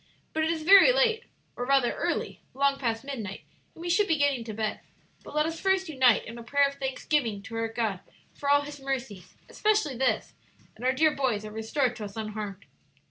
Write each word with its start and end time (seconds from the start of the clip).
"But 0.33 0.43
it 0.43 0.49
is 0.49 0.63
very 0.63 0.91
late, 0.91 1.25
or 1.55 1.63
rather 1.63 1.91
early 1.93 2.41
long 2.55 2.79
past 2.79 3.03
midnight 3.03 3.41
and 3.75 3.83
we 3.83 3.87
should 3.87 4.07
be 4.07 4.17
getting 4.17 4.43
to 4.45 4.51
bed. 4.55 4.79
But 5.23 5.35
let 5.35 5.45
us 5.45 5.59
first 5.59 5.87
unite 5.87 6.25
in 6.25 6.39
a 6.39 6.43
prayer 6.43 6.67
of 6.67 6.73
thanksgiving 6.73 7.43
to 7.43 7.55
our 7.57 7.67
God 7.67 7.99
for 8.33 8.49
all 8.49 8.61
His 8.63 8.79
mercies, 8.79 9.35
especially 9.47 9.95
this 9.95 10.33
that 10.75 10.83
our 10.83 10.91
dear 10.93 11.11
boys 11.15 11.45
are 11.45 11.51
restored 11.51 11.95
to 11.97 12.05
us 12.05 12.17
unharmed." 12.17 12.65